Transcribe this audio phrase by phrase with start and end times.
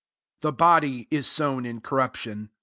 [0.39, 2.49] The body is sown in corrup tion